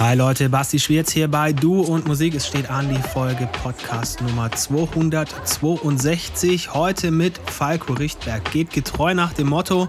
[0.00, 2.36] Hi Leute, Basti Schwierz hier bei Du und Musik.
[2.36, 6.72] Es steht an die Folge Podcast Nummer 262.
[6.72, 8.48] Heute mit Falco Richtberg.
[8.52, 9.88] Geht getreu nach dem Motto,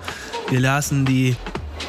[0.49, 1.35] wir lassen die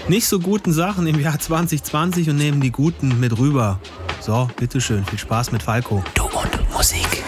[0.06, 3.80] nicht so guten Sachen im Jahr 2020 und nehmen die guten mit rüber.
[4.20, 6.04] So, bitteschön, viel Spaß mit Falco.
[6.12, 7.24] Du und Musik.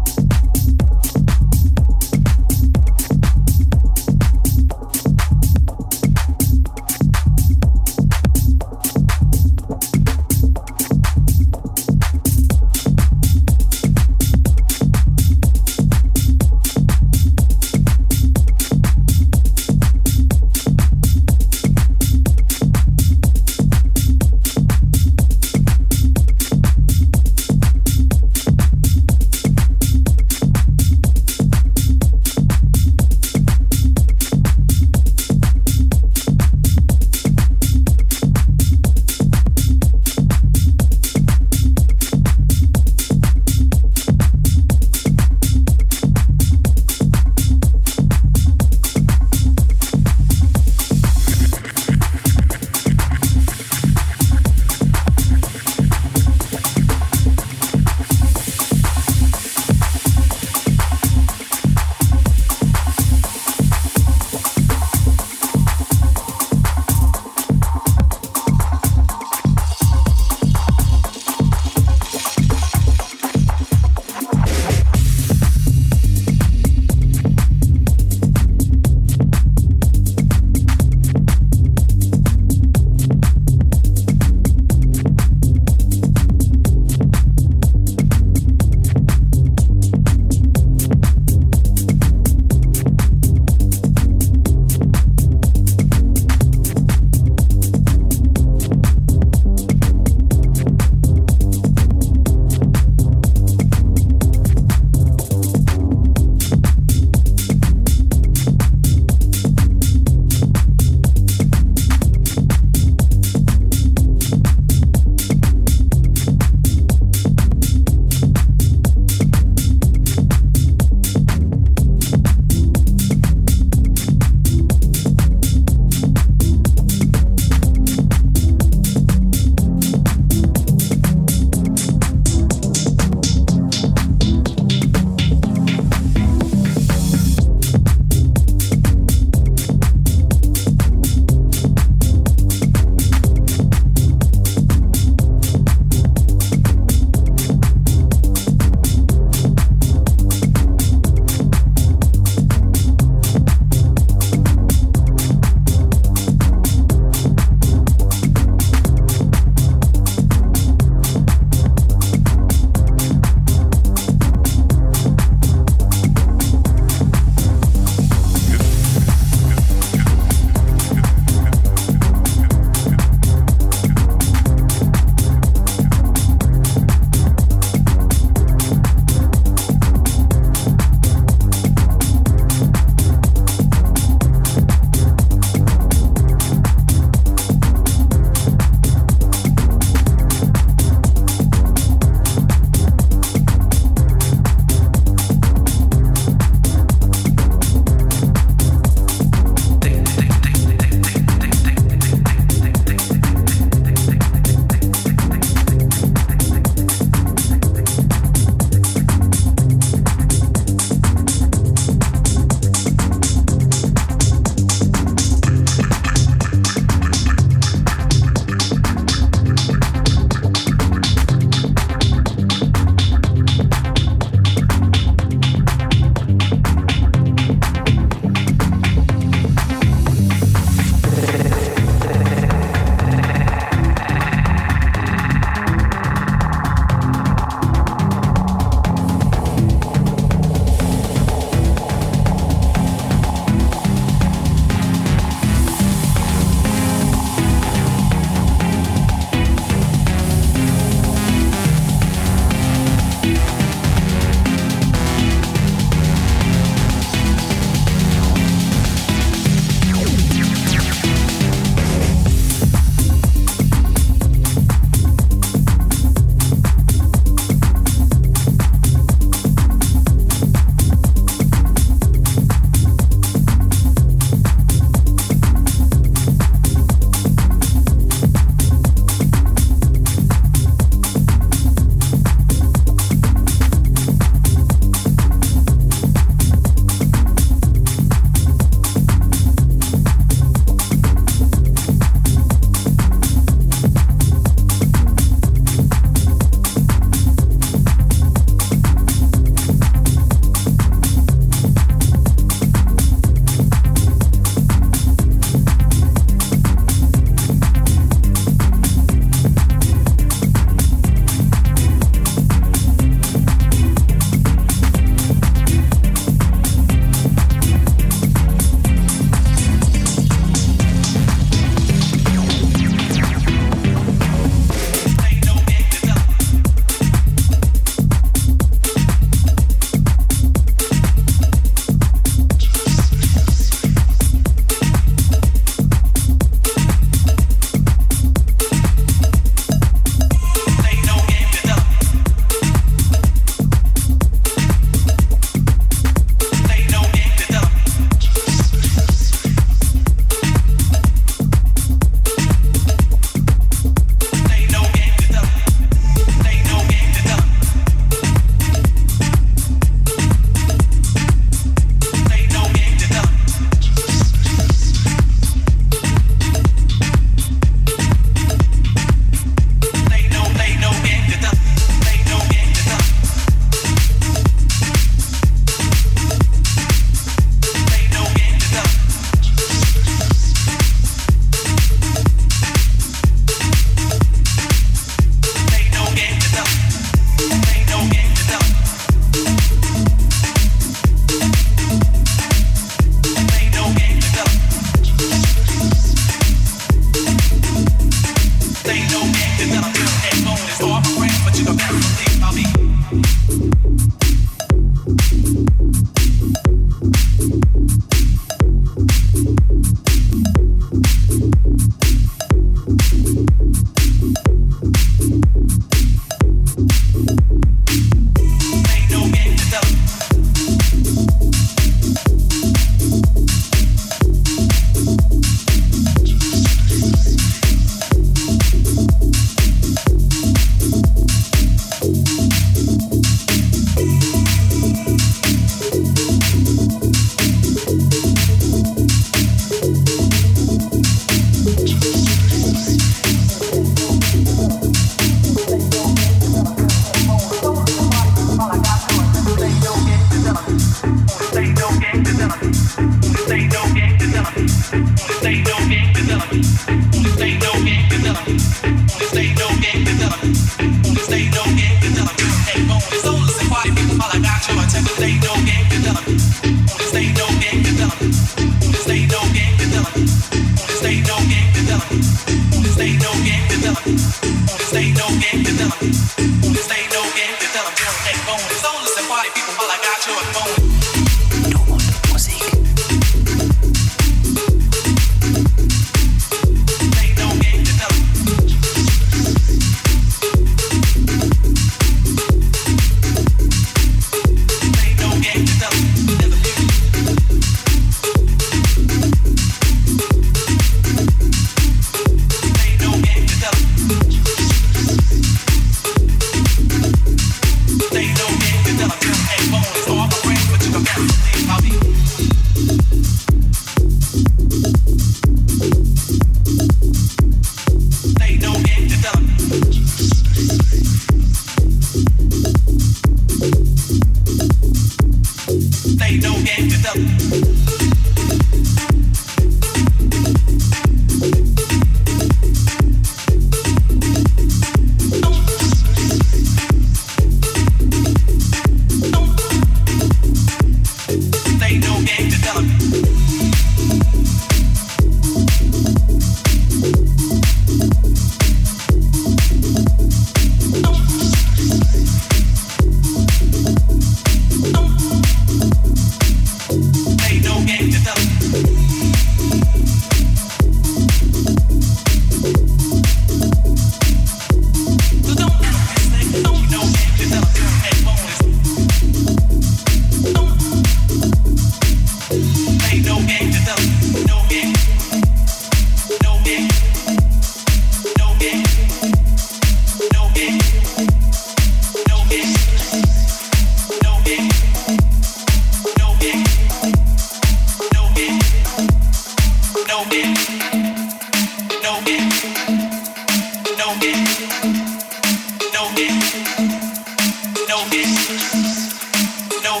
[598.16, 600.00] No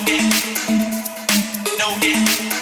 [1.78, 2.55] No know.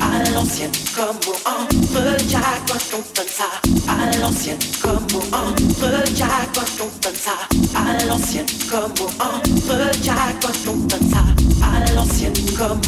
[0.00, 3.48] à l'ancienne comme au entretien quand on donne ça.
[3.88, 7.32] À l'ancienne comme au entretien quand on donne ça.
[7.74, 11.22] À l'ancienne comme au entretien quand on donne ça.
[11.62, 12.80] À l'ancienne comme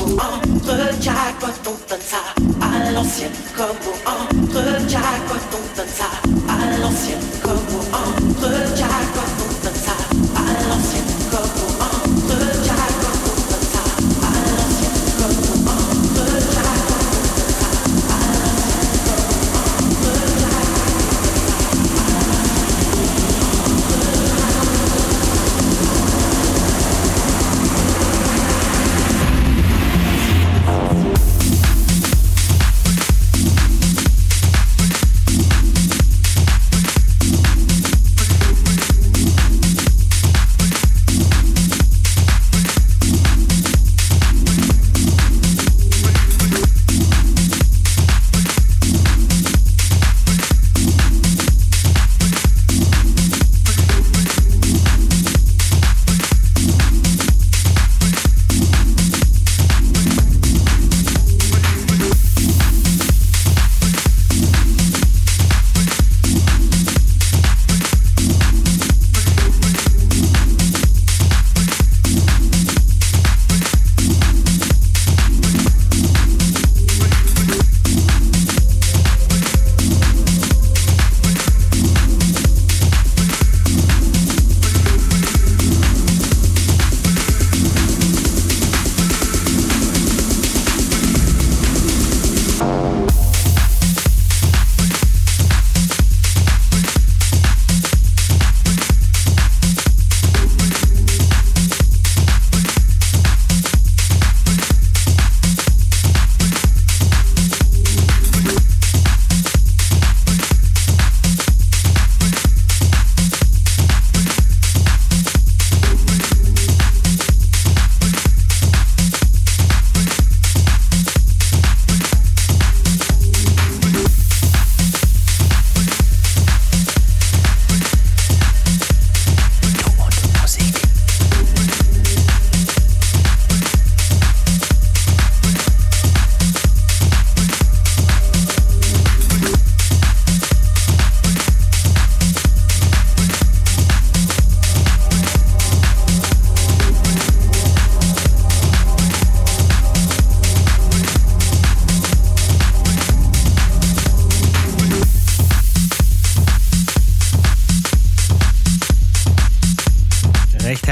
[1.40, 2.20] quand on donne ça.
[2.60, 6.10] À l'ancienne comme au entretien quand ça.
[6.48, 9.29] À l'ancienne comme au entretien quand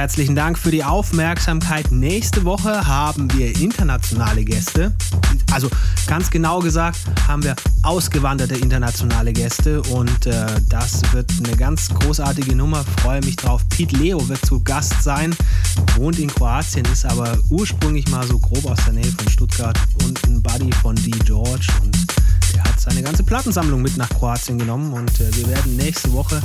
[0.09, 1.93] herzlichen Dank für die Aufmerksamkeit.
[1.93, 4.95] Nächste Woche haben wir internationale Gäste.
[5.53, 5.69] Also
[6.07, 12.57] ganz genau gesagt haben wir ausgewanderte internationale Gäste und äh, das wird eine ganz großartige
[12.57, 12.87] Nummer.
[13.03, 13.61] Freue mich drauf.
[13.69, 15.37] Pete Leo wird zu Gast sein,
[15.97, 20.25] wohnt in Kroatien, ist aber ursprünglich mal so grob aus der Nähe von Stuttgart und
[20.25, 21.11] ein Buddy von D.
[21.27, 21.95] George und
[22.55, 26.41] der hat seine ganze Plattensammlung mit nach Kroatien genommen und äh, wir werden nächste Woche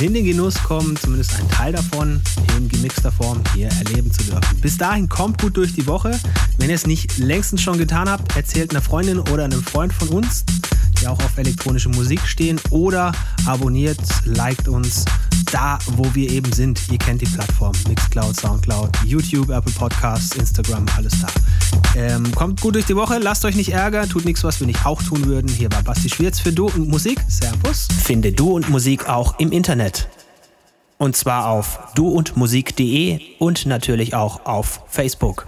[0.00, 2.20] in den Genuss kommen, zumindest ein Teil davon
[2.56, 4.60] in gemixter Form hier erleben zu dürfen.
[4.60, 6.18] Bis dahin kommt gut durch die Woche.
[6.58, 10.08] Wenn ihr es nicht längstens schon getan habt, erzählt einer Freundin oder einem Freund von
[10.08, 10.44] uns,
[11.00, 13.12] die auch auf elektronische Musik stehen oder
[13.46, 15.04] abonniert, liked uns
[15.52, 16.80] da, wo wir eben sind.
[16.90, 21.28] Ihr kennt die Plattform Mixcloud, Soundcloud, YouTube, Apple Podcasts, Instagram, alles da.
[21.96, 24.84] Ähm, kommt gut durch die Woche, lasst euch nicht ärgern, tut nichts, was wir nicht
[24.84, 25.48] auch tun würden.
[25.48, 27.18] Hier war Basti Schwierz für Du und Musik.
[27.28, 27.88] Servus.
[28.02, 30.08] Finde Du und Musik auch im Internet.
[30.98, 35.46] Und zwar auf duundmusik.de und natürlich auch auf Facebook.